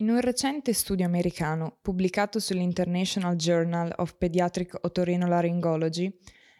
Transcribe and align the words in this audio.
In 0.00 0.08
un 0.08 0.18
recente 0.20 0.72
studio 0.72 1.04
americano 1.04 1.76
pubblicato 1.82 2.38
sull'International 2.38 3.36
Journal 3.36 3.92
of 3.96 4.16
Pediatric 4.16 4.78
Otorinolaryngology 4.80 6.10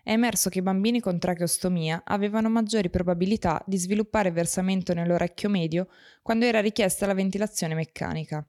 è 0.02 0.12
emerso 0.12 0.50
che 0.50 0.58
i 0.58 0.62
bambini 0.62 1.00
con 1.00 1.18
tracheostomia 1.18 2.02
avevano 2.04 2.50
maggiori 2.50 2.90
probabilità 2.90 3.64
di 3.66 3.78
sviluppare 3.78 4.30
versamento 4.30 4.92
nell'orecchio 4.92 5.48
medio 5.48 5.88
quando 6.20 6.44
era 6.44 6.60
richiesta 6.60 7.06
la 7.06 7.14
ventilazione 7.14 7.74
meccanica. 7.74 8.46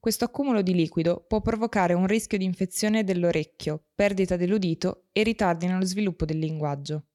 Questo 0.00 0.24
accumulo 0.24 0.62
di 0.62 0.72
liquido 0.72 1.22
può 1.28 1.42
provocare 1.42 1.92
un 1.92 2.06
rischio 2.06 2.38
di 2.38 2.44
infezione 2.44 3.04
dell'orecchio, 3.04 3.88
perdita 3.94 4.36
dell'udito 4.36 5.08
e 5.12 5.24
ritardi 5.24 5.66
nello 5.66 5.84
sviluppo 5.84 6.24
del 6.24 6.38
linguaggio. 6.38 7.08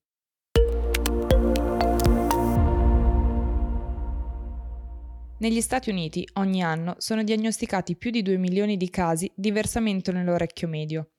Negli 5.42 5.62
Stati 5.62 5.90
Uniti 5.90 6.24
ogni 6.34 6.62
anno 6.62 6.94
sono 7.00 7.24
diagnosticati 7.24 7.96
più 7.96 8.12
di 8.12 8.22
2 8.22 8.38
milioni 8.38 8.78
di 8.78 8.92
casi 8.92 9.32
di 9.36 9.50
versamento 9.50 10.12
nell'orecchio 10.12 10.68
medio, 10.68 11.14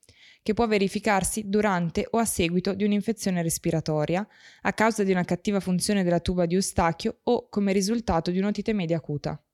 che 0.44 0.54
può 0.54 0.68
verificarsi 0.68 1.48
durante 1.48 2.06
o 2.08 2.18
a 2.18 2.24
seguito 2.24 2.72
di 2.72 2.84
un'infezione 2.84 3.42
respiratoria, 3.42 4.24
a 4.60 4.72
causa 4.74 5.02
di 5.02 5.10
una 5.10 5.24
cattiva 5.24 5.58
funzione 5.58 6.04
della 6.04 6.20
tuba 6.20 6.46
di 6.46 6.54
Eustachio 6.54 7.18
o 7.24 7.48
come 7.48 7.72
risultato 7.72 8.30
di 8.30 8.38
un'otite 8.38 8.72
media 8.72 8.98
acuta. 8.98 9.44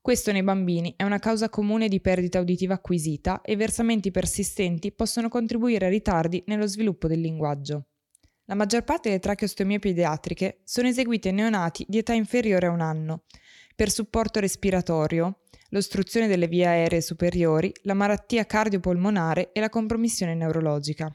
Questo 0.00 0.32
nei 0.32 0.42
bambini 0.42 0.94
è 0.96 1.04
una 1.04 1.20
causa 1.20 1.48
comune 1.48 1.86
di 1.86 2.00
perdita 2.00 2.40
uditiva 2.40 2.74
acquisita 2.74 3.40
e 3.40 3.54
versamenti 3.54 4.10
persistenti 4.10 4.90
possono 4.90 5.28
contribuire 5.28 5.86
a 5.86 5.90
ritardi 5.90 6.42
nello 6.46 6.66
sviluppo 6.66 7.06
del 7.06 7.20
linguaggio. 7.20 7.84
La 8.46 8.56
maggior 8.56 8.82
parte 8.82 9.10
delle 9.10 9.20
tracheostomie 9.20 9.78
pediatriche 9.78 10.62
sono 10.64 10.88
eseguite 10.88 11.28
in 11.28 11.36
neonati 11.36 11.86
di 11.86 11.98
età 11.98 12.14
inferiore 12.14 12.66
a 12.66 12.70
un 12.70 12.80
anno, 12.80 13.26
per 13.80 13.90
supporto 13.90 14.40
respiratorio, 14.40 15.38
l'ostruzione 15.70 16.26
delle 16.26 16.48
vie 16.48 16.66
aeree 16.66 17.00
superiori, 17.00 17.72
la 17.84 17.94
malattia 17.94 18.44
cardiopolmonare 18.44 19.52
e 19.52 19.60
la 19.60 19.70
compromissione 19.70 20.34
neurologica. 20.34 21.10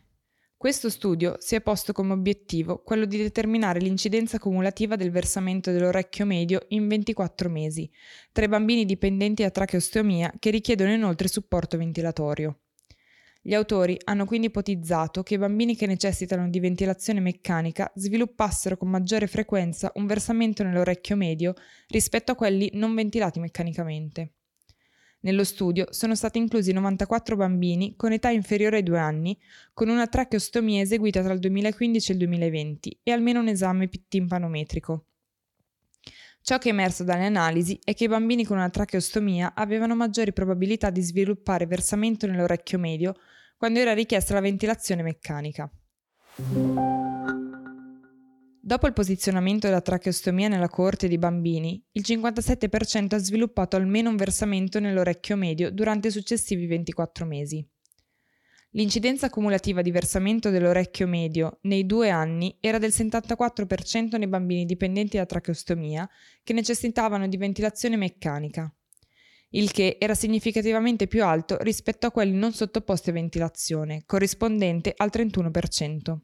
Questo 0.57 0.89
studio 0.89 1.35
si 1.37 1.53
è 1.53 1.61
posto 1.61 1.93
come 1.93 2.13
obiettivo 2.13 2.81
quello 2.81 3.05
di 3.05 3.17
determinare 3.17 3.79
l'incidenza 3.79 4.39
cumulativa 4.39 4.95
del 4.95 5.11
versamento 5.11 5.69
dell'orecchio 5.69 6.25
medio 6.25 6.65
in 6.69 6.87
24 6.87 7.51
mesi, 7.51 7.87
tra 8.31 8.45
i 8.45 8.47
bambini 8.47 8.83
dipendenti 8.85 9.43
da 9.43 9.51
tracheostomia 9.51 10.33
che 10.39 10.49
richiedono 10.49 10.91
inoltre 10.91 11.27
supporto 11.27 11.77
ventilatorio. 11.77 12.61
Gli 13.47 13.53
autori 13.53 13.95
hanno 14.05 14.25
quindi 14.25 14.47
ipotizzato 14.47 15.21
che 15.21 15.35
i 15.35 15.37
bambini 15.37 15.75
che 15.75 15.85
necessitano 15.85 16.49
di 16.49 16.59
ventilazione 16.59 17.19
meccanica 17.19 17.91
sviluppassero 17.93 18.75
con 18.75 18.89
maggiore 18.89 19.27
frequenza 19.27 19.91
un 19.97 20.07
versamento 20.07 20.63
nell'orecchio 20.63 21.15
medio 21.15 21.53
rispetto 21.89 22.31
a 22.31 22.35
quelli 22.35 22.71
non 22.73 22.95
ventilati 22.95 23.39
meccanicamente. 23.39 24.33
Nello 25.19 25.43
studio 25.43 25.85
sono 25.91 26.15
stati 26.15 26.39
inclusi 26.39 26.71
94 26.71 27.35
bambini 27.35 27.95
con 27.95 28.13
età 28.13 28.29
inferiore 28.29 28.77
ai 28.77 28.83
due 28.83 28.97
anni, 28.97 29.39
con 29.75 29.89
una 29.89 30.07
tracheostomia 30.07 30.81
eseguita 30.81 31.21
tra 31.21 31.31
il 31.31 31.39
2015 31.39 32.09
e 32.09 32.13
il 32.13 32.19
2020 32.21 32.99
e 33.03 33.11
almeno 33.11 33.41
un 33.41 33.47
esame 33.49 33.87
timpanometrico. 34.07 35.05
Ciò 36.45 36.59
che 36.59 36.69
è 36.69 36.73
emerso 36.73 37.03
dalle 37.03 37.25
analisi 37.25 37.79
è 37.83 37.95
che 37.95 38.03
i 38.03 38.07
bambini 38.07 38.45
con 38.45 38.57
una 38.57 38.69
tracheostomia 38.69 39.55
avevano 39.55 39.95
maggiori 39.95 40.31
probabilità 40.31 40.91
di 40.91 41.01
sviluppare 41.01 41.65
versamento 41.65 42.27
nell'orecchio 42.27 42.77
medio 42.77 43.15
quando 43.57 43.79
era 43.79 43.95
richiesta 43.95 44.35
la 44.35 44.41
ventilazione 44.41 45.01
meccanica. 45.01 45.67
Dopo 48.61 48.85
il 48.85 48.93
posizionamento 48.93 49.65
della 49.65 49.81
tracheostomia 49.81 50.47
nella 50.47 50.69
coorte 50.69 51.07
di 51.07 51.17
bambini, 51.17 51.83
il 51.93 52.03
57% 52.05 53.15
ha 53.15 53.17
sviluppato 53.17 53.75
almeno 53.75 54.11
un 54.11 54.15
versamento 54.15 54.79
nell'orecchio 54.79 55.35
medio 55.35 55.71
durante 55.71 56.09
i 56.09 56.11
successivi 56.11 56.67
24 56.67 57.25
mesi. 57.25 57.67
L'incidenza 58.75 59.29
cumulativa 59.29 59.81
di 59.81 59.91
versamento 59.91 60.49
dell'orecchio 60.49 61.07
medio 61.07 61.59
nei 61.61 61.85
due 61.85 62.09
anni 62.09 62.57
era 62.59 62.77
del 62.77 62.91
74% 62.91 64.17
nei 64.17 64.27
bambini 64.27 64.65
dipendenti 64.65 65.15
da 65.15 65.25
tracheostomia 65.25 66.09
che 66.43 66.51
necessitavano 66.53 67.27
di 67.27 67.37
ventilazione 67.37 67.95
meccanica 67.95 68.69
il 69.55 69.71
che 69.71 69.97
era 69.99 70.13
significativamente 70.13 71.07
più 71.07 71.23
alto 71.23 71.57
rispetto 71.61 72.07
a 72.07 72.11
quelli 72.11 72.35
non 72.35 72.51
sottoposti 72.51 73.09
a 73.09 73.13
ventilazione, 73.13 74.03
corrispondente 74.05 74.93
al 74.95 75.09
31%. 75.11 76.17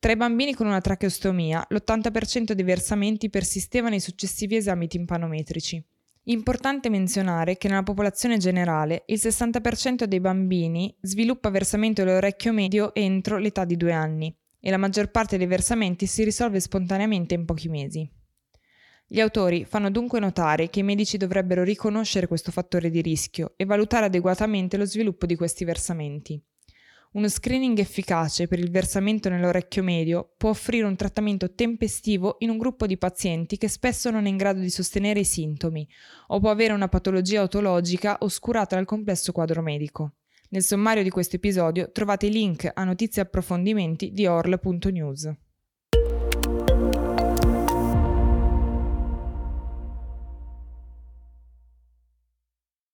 Tra 0.00 0.12
i 0.12 0.16
bambini 0.16 0.54
con 0.54 0.66
una 0.66 0.80
tracheostomia, 0.80 1.64
l'80% 1.68 2.52
dei 2.52 2.64
versamenti 2.64 3.30
persisteva 3.30 3.88
nei 3.88 4.00
successivi 4.00 4.56
esami 4.56 4.88
timpanometrici. 4.88 5.84
Importante 6.30 6.90
menzionare 6.90 7.56
che 7.56 7.68
nella 7.68 7.82
popolazione 7.82 8.36
generale 8.36 9.04
il 9.06 9.18
60% 9.18 10.04
dei 10.04 10.20
bambini 10.20 10.94
sviluppa 11.00 11.48
versamento 11.48 12.04
dell'orecchio 12.04 12.52
medio 12.52 12.94
entro 12.94 13.38
l'età 13.38 13.64
di 13.64 13.78
due 13.78 13.92
anni 13.92 14.36
e 14.60 14.70
la 14.70 14.76
maggior 14.76 15.10
parte 15.10 15.38
dei 15.38 15.46
versamenti 15.46 16.04
si 16.04 16.24
risolve 16.24 16.60
spontaneamente 16.60 17.32
in 17.32 17.46
pochi 17.46 17.70
mesi. 17.70 18.06
Gli 19.06 19.20
autori 19.20 19.64
fanno 19.64 19.90
dunque 19.90 20.20
notare 20.20 20.68
che 20.68 20.80
i 20.80 20.82
medici 20.82 21.16
dovrebbero 21.16 21.62
riconoscere 21.62 22.26
questo 22.26 22.52
fattore 22.52 22.90
di 22.90 23.00
rischio 23.00 23.54
e 23.56 23.64
valutare 23.64 24.04
adeguatamente 24.04 24.76
lo 24.76 24.84
sviluppo 24.84 25.24
di 25.24 25.34
questi 25.34 25.64
versamenti. 25.64 26.38
Uno 27.10 27.28
screening 27.28 27.78
efficace 27.78 28.46
per 28.46 28.58
il 28.58 28.70
versamento 28.70 29.30
nell'orecchio 29.30 29.82
medio 29.82 30.34
può 30.36 30.50
offrire 30.50 30.84
un 30.84 30.94
trattamento 30.94 31.54
tempestivo 31.54 32.36
in 32.40 32.50
un 32.50 32.58
gruppo 32.58 32.86
di 32.86 32.98
pazienti 32.98 33.56
che 33.56 33.68
spesso 33.68 34.10
non 34.10 34.26
è 34.26 34.28
in 34.28 34.36
grado 34.36 34.60
di 34.60 34.68
sostenere 34.68 35.20
i 35.20 35.24
sintomi 35.24 35.88
o 36.28 36.38
può 36.38 36.50
avere 36.50 36.74
una 36.74 36.88
patologia 36.88 37.42
otologica 37.42 38.18
oscurata 38.20 38.76
dal 38.76 38.84
complesso 38.84 39.32
quadro 39.32 39.62
medico. 39.62 40.16
Nel 40.50 40.62
sommario 40.62 41.02
di 41.02 41.08
questo 41.08 41.36
episodio 41.36 41.90
trovate 41.92 42.26
i 42.26 42.30
link 42.30 42.70
a 42.72 42.84
notizie 42.84 43.22
e 43.22 43.24
approfondimenti 43.24 44.12
di 44.12 44.26
orl.news. 44.26 45.32